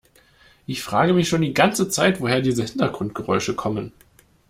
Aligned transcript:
Ich 0.65 0.81
frage 0.81 1.13
mich 1.13 1.29
schon 1.29 1.43
die 1.43 1.53
ganze 1.53 1.87
Zeit, 1.87 2.19
woher 2.21 2.41
diese 2.41 2.63
Hintergrundgeräusche 2.65 3.53
kommen. 3.53 3.91